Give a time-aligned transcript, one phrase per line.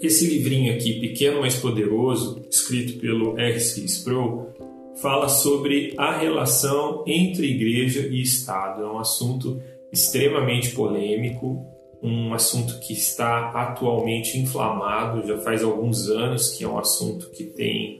[0.00, 3.80] Esse livrinho aqui, Pequeno Mas Poderoso, escrito pelo R.C.
[3.84, 4.48] Sproul,
[5.00, 8.82] fala sobre a relação entre igreja e Estado.
[8.82, 9.60] É um assunto
[9.92, 11.64] extremamente polêmico,
[12.04, 17.44] um assunto que está atualmente inflamado, já faz alguns anos que é um assunto que
[17.44, 17.98] tem,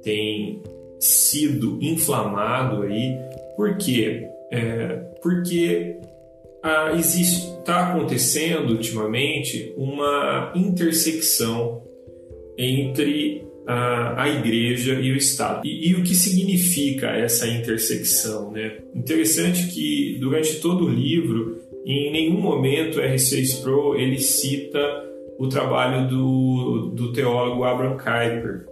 [0.00, 0.62] tem
[1.00, 3.18] sido inflamado aí.
[3.56, 4.28] Por quê?
[4.52, 4.88] É,
[5.20, 5.98] porque
[6.62, 11.82] ah, está acontecendo ultimamente uma intersecção
[12.56, 15.66] entre a, a igreja e o Estado.
[15.66, 18.52] E, e, o que significa essa intersecção?
[18.52, 18.78] Né?
[18.94, 23.40] Interessante que durante todo o livro, em nenhum momento R.C.
[23.42, 24.78] Sproul ele cita
[25.38, 28.66] o trabalho do, do teólogo Abraham Kuyper,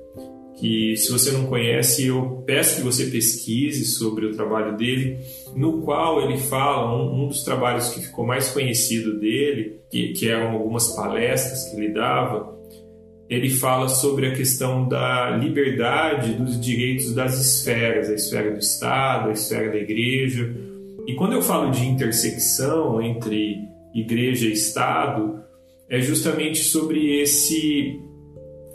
[0.57, 5.19] que se você não conhece, eu peço que você pesquise sobre o trabalho dele,
[5.57, 10.29] no qual ele fala, um, um dos trabalhos que ficou mais conhecido dele, que, que
[10.29, 12.53] eram algumas palestras que ele dava,
[13.29, 19.31] ele fala sobre a questão da liberdade dos direitos das esferas, a esfera do Estado,
[19.31, 20.55] a esfera da igreja.
[21.07, 25.43] E quando eu falo de intersecção entre igreja e Estado,
[25.89, 28.01] é justamente sobre esse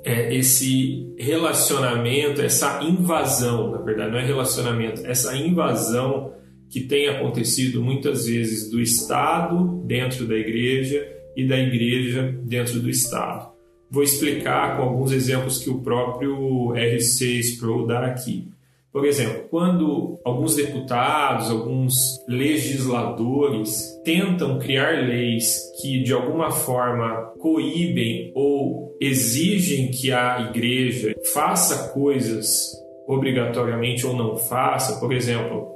[0.03, 6.33] é, esse relacionamento, essa invasão, na verdade, não é relacionamento, essa invasão
[6.69, 11.05] que tem acontecido muitas vezes do Estado dentro da igreja
[11.35, 13.51] e da igreja dentro do Estado.
[13.89, 18.49] Vou explicar com alguns exemplos que o próprio RC Sproul dá aqui.
[18.97, 28.31] Por exemplo, quando alguns deputados, alguns legisladores tentam criar leis que de alguma forma coíbem
[28.33, 32.71] ou exigem que a igreja faça coisas
[33.07, 35.67] obrigatoriamente ou não faça, por exemplo,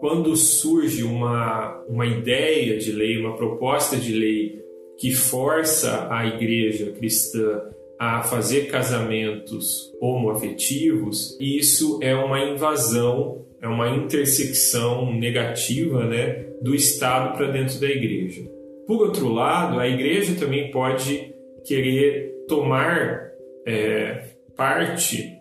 [0.00, 4.60] quando surge uma, uma ideia de lei, uma proposta de lei
[4.98, 7.62] que força a igreja cristã
[7.98, 17.36] a fazer casamentos homoafetivos, isso é uma invasão, é uma intersecção negativa né, do Estado
[17.36, 18.42] para dentro da igreja.
[18.86, 21.34] Por outro lado, a igreja também pode
[21.64, 23.30] querer tomar
[23.66, 25.38] é, parte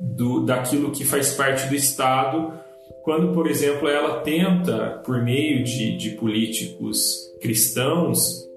[0.00, 2.52] do, daquilo que faz parte do Estado,
[3.02, 8.48] quando, por exemplo, ela tenta, por meio de, de políticos cristãos,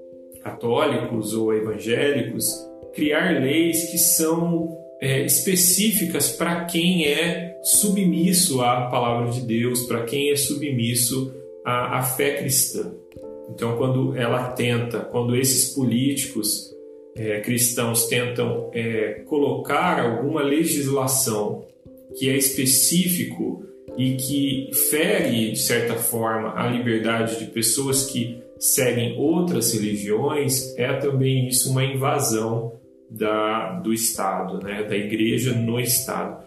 [0.43, 2.45] católicos ou evangélicos,
[2.97, 10.03] criar leis que são é, específicas para quem é submisso à palavra de Deus, para
[10.03, 11.31] quem é submisso
[11.63, 12.91] à, à fé cristã.
[13.51, 16.73] Então, quando ela tenta, quando esses políticos
[17.15, 21.67] é, cristãos tentam é, colocar alguma legislação
[22.17, 23.63] que é específico
[23.95, 30.93] e que fere, de certa forma, a liberdade de pessoas que seguem outras religiões, é
[30.93, 32.73] também isso uma invasão
[33.09, 34.83] da, do Estado, né?
[34.83, 36.45] da igreja no Estado.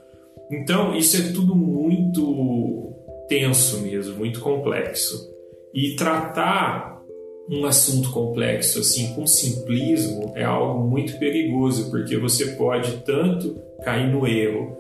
[0.50, 2.92] Então, isso é tudo muito
[3.28, 5.30] tenso mesmo, muito complexo.
[5.72, 7.00] E tratar
[7.48, 14.08] um assunto complexo assim com simplismo é algo muito perigoso, porque você pode tanto cair
[14.08, 14.76] no erro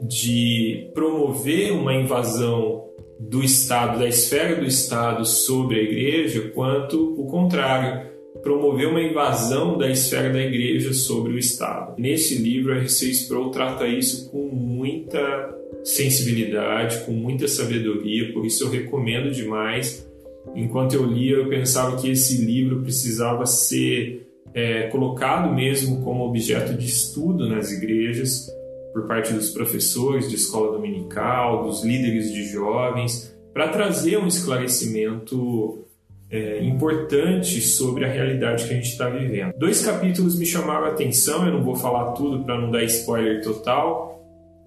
[0.00, 2.86] de promover uma invasão
[3.18, 8.08] do Estado, da esfera do Estado sobre a igreja, quanto o contrário,
[8.48, 11.94] promover uma invasão da esfera da igreja sobre o Estado.
[11.98, 13.28] Nesse livro, a R.C.
[13.52, 15.54] Trata isso com muita
[15.84, 20.08] sensibilidade, com muita sabedoria, por isso eu recomendo demais.
[20.56, 26.72] Enquanto eu lia, eu pensava que esse livro precisava ser é, colocado mesmo como objeto
[26.72, 28.50] de estudo nas igrejas,
[28.94, 35.84] por parte dos professores de escola dominical, dos líderes de jovens, para trazer um esclarecimento
[36.30, 39.52] é, importante sobre a realidade que a gente está vivendo.
[39.58, 43.42] Dois capítulos me chamaram a atenção, eu não vou falar tudo para não dar spoiler
[43.42, 44.22] total,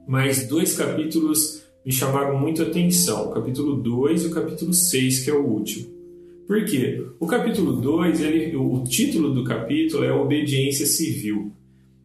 [0.07, 5.23] mas dois capítulos me chamaram muito a atenção, o capítulo 2 e o capítulo 6,
[5.23, 5.89] que é o último.
[6.47, 7.05] Por quê?
[7.19, 11.53] O capítulo 2, ele, o título do capítulo é Obediência Civil.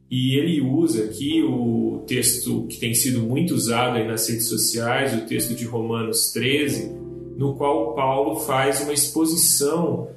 [0.08, 5.26] E ele usa aqui o texto que tem sido muito usado nas redes sociais, o
[5.26, 6.92] texto de Romanos 13,
[7.36, 10.08] no qual Paulo faz uma exposição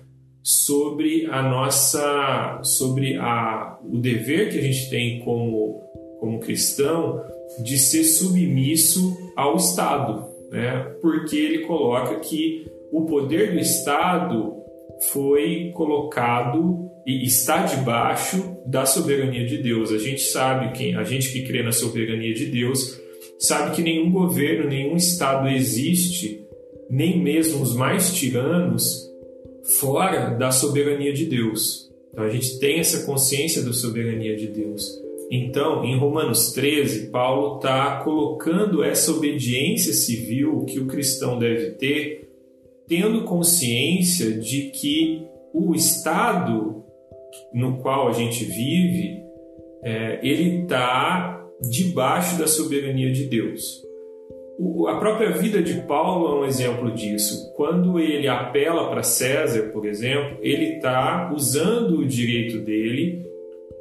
[0.42, 5.81] sobre a nossa sobre a, o dever que a gente tem como
[6.19, 7.21] como cristão
[7.63, 10.95] de ser submisso ao Estado, né?
[11.01, 14.56] Porque ele coloca que o poder do Estado
[15.12, 19.92] foi colocado e está debaixo da soberania de Deus.
[19.92, 23.00] A gente sabe que a gente que crê na soberania de Deus
[23.39, 26.38] sabe que nenhum governo, nenhum estado existe,
[26.89, 29.07] nem mesmo os mais tiranos,
[29.80, 31.89] fora da soberania de Deus.
[32.12, 34.83] Então a gente tem essa consciência da soberania de Deus.
[35.31, 42.27] Então, em Romanos 13, Paulo está colocando essa obediência civil que o cristão deve ter,
[42.88, 46.83] tendo consciência de que o Estado
[47.53, 49.24] no qual a gente vive,
[49.83, 53.83] é, ele está debaixo da soberania de Deus.
[54.88, 57.54] A própria vida de Paulo é um exemplo disso.
[57.56, 63.26] Quando ele apela para César, por exemplo, ele está usando o direito dele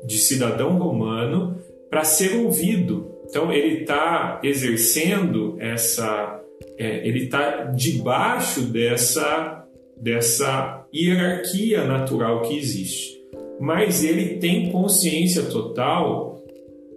[0.05, 1.59] de cidadão romano
[1.91, 3.13] para ser ouvido.
[3.29, 6.41] Então ele está exercendo essa,
[6.79, 9.65] é, ele está debaixo dessa
[10.01, 13.19] dessa hierarquia natural que existe
[13.59, 16.43] mas ele tem consciência total,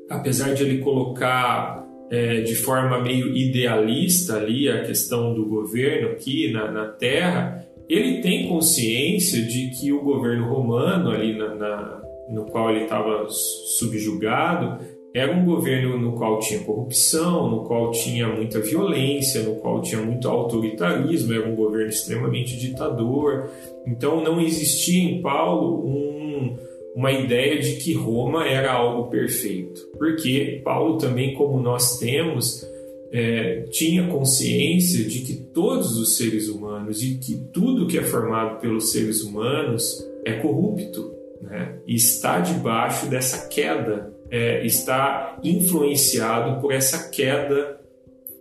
[0.09, 6.51] apesar de ele colocar é, de forma meio idealista ali a questão do governo aqui
[6.51, 12.45] na, na Terra, ele tem consciência de que o governo romano ali na, na, no
[12.45, 18.59] qual ele estava subjugado era um governo no qual tinha corrupção, no qual tinha muita
[18.59, 23.49] violência, no qual tinha muito autoritarismo, era um governo extremamente ditador.
[23.85, 26.57] Então não existia em Paulo um
[26.95, 32.65] uma ideia de que Roma era algo perfeito, porque Paulo também, como nós temos,
[33.11, 38.59] é, tinha consciência de que todos os seres humanos e que tudo que é formado
[38.59, 41.77] pelos seres humanos é corrupto, né?
[41.85, 47.79] e está debaixo dessa queda, é, está influenciado por essa queda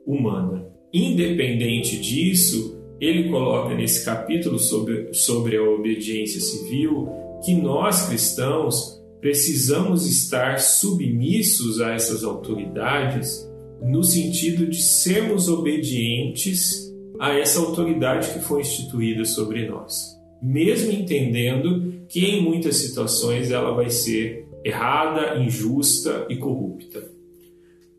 [0.06, 0.66] humana.
[0.92, 7.08] Independente disso, ele coloca nesse capítulo sobre, sobre a obediência civil
[7.44, 13.48] que nós cristãos precisamos estar submissos a essas autoridades
[13.82, 22.04] no sentido de sermos obedientes a essa autoridade que foi instituída sobre nós, mesmo entendendo
[22.08, 27.10] que em muitas situações ela vai ser errada, injusta e corrupta.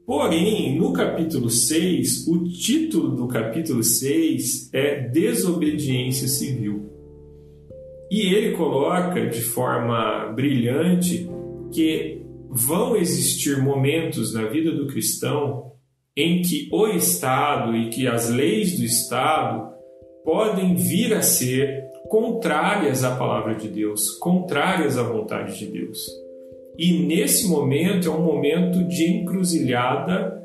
[0.06, 6.91] Porém, no capítulo 6, o título do capítulo 6 é Desobediência Civil.
[8.12, 11.30] E ele coloca de forma brilhante
[11.74, 15.72] que vão existir momentos na vida do cristão
[16.18, 19.72] em que o Estado e que as leis do Estado
[20.26, 26.06] podem vir a ser contrárias à palavra de Deus, contrárias à vontade de Deus.
[26.78, 30.41] E nesse momento é um momento de encruzilhada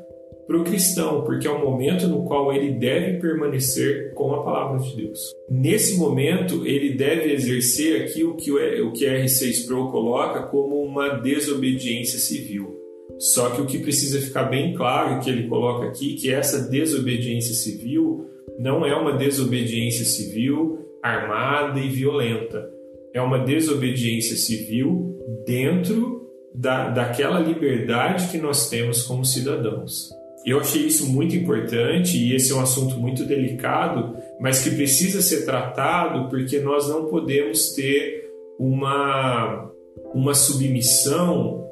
[0.47, 4.79] para o cristão, porque é um momento no qual ele deve permanecer com a palavra
[4.79, 5.19] de Deus.
[5.49, 10.81] Nesse momento, ele deve exercer aqui o que o que a R6 Pro coloca como
[10.81, 12.75] uma desobediência civil.
[13.19, 17.53] Só que o que precisa ficar bem claro que ele coloca aqui que essa desobediência
[17.53, 18.25] civil
[18.57, 22.69] não é uma desobediência civil armada e violenta.
[23.13, 30.16] É uma desobediência civil dentro da, daquela liberdade que nós temos como cidadãos.
[30.47, 35.21] Eu achei isso muito importante e esse é um assunto muito delicado, mas que precisa
[35.21, 39.69] ser tratado porque nós não podemos ter uma,
[40.13, 41.69] uma submissão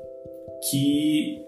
[0.69, 1.41] que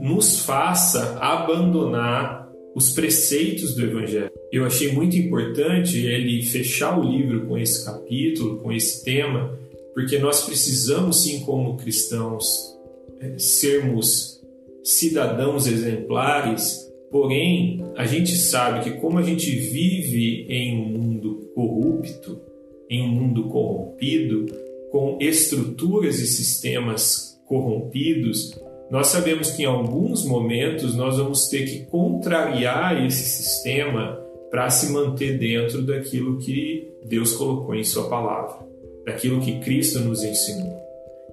[0.00, 4.30] nos faça abandonar os preceitos do Evangelho.
[4.50, 9.54] Eu achei muito importante ele fechar o livro com esse capítulo, com esse tema,
[9.92, 12.74] porque nós precisamos, sim, como cristãos,
[13.20, 14.39] eh, sermos
[14.82, 22.40] cidadãos exemplares, porém a gente sabe que como a gente vive em um mundo corrupto,
[22.88, 24.46] em um mundo corrompido,
[24.90, 28.58] com estruturas e sistemas corrompidos,
[28.90, 34.20] nós sabemos que em alguns momentos nós vamos ter que contrariar esse sistema
[34.50, 38.66] para se manter dentro daquilo que Deus colocou em Sua palavra,
[39.06, 40.89] daquilo que Cristo nos ensinou.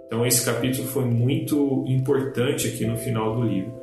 [0.08, 3.74] Então, esse capítulo foi muito importante aqui no final do livro.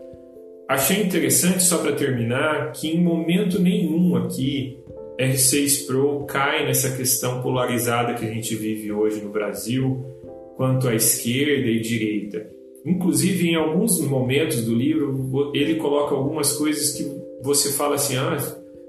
[0.66, 4.78] Achei interessante, só para terminar, que em momento nenhum aqui
[5.20, 10.02] R6 Pro cai nessa questão polarizada que a gente vive hoje no Brasil
[10.56, 12.50] quanto à esquerda e direita.
[12.84, 17.04] Inclusive, em alguns momentos do livro, ele coloca algumas coisas que
[17.42, 18.36] você fala assim: ah,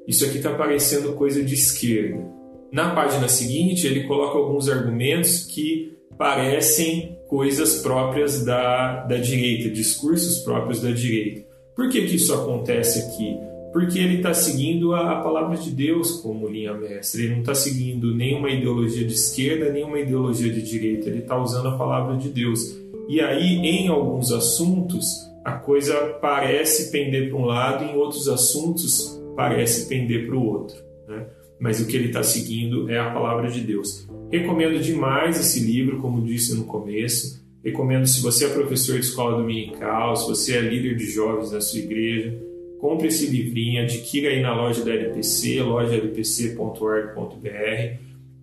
[0.08, 2.25] isso aqui está parecendo coisa de esquerda.
[2.72, 10.39] Na página seguinte, ele coloca alguns argumentos que parecem coisas próprias da, da direita, discursos
[10.39, 11.45] próprios da direita.
[11.75, 13.38] Por que, que isso acontece aqui?
[13.74, 17.24] Porque ele está seguindo a, a, palavra de Deus como linha mestre.
[17.24, 21.10] Ele não está seguindo nenhuma ideologia de esquerda, nenhuma ideologia de direita.
[21.10, 22.77] Ele está usando a palavra de Deus.
[23.10, 29.22] E aí, em alguns assuntos, a coisa parece pender para um lado, em outros assuntos,
[29.36, 30.77] parece pender para o outro.
[31.07, 31.25] Né?
[31.59, 34.07] Mas o que ele está seguindo é a palavra de Deus.
[34.31, 37.43] Recomendo demais esse livro, como disse no começo.
[37.63, 41.62] Recomendo se você é professor de escola dominical, se você é líder de jovens na
[41.62, 42.38] sua igreja,
[42.79, 47.25] compre esse livrinho, adquira aí na loja da LPC, lojalpc.org.br.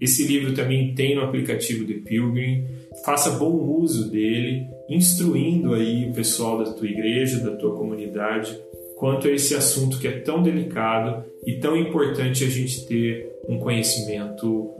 [0.00, 2.64] Esse livro também tem no aplicativo de Pilgrim
[3.04, 8.56] faça bom uso dele, instruindo aí o pessoal da tua igreja, da tua comunidade,
[9.02, 13.58] quanto a esse assunto que é tão delicado e tão importante a gente ter um
[13.58, 14.70] conhecimento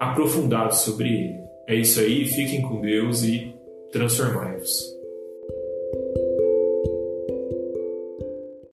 [0.00, 1.40] aprofundado sobre ele.
[1.66, 3.54] É isso aí, fiquem com Deus e
[3.92, 4.97] transformai-vos.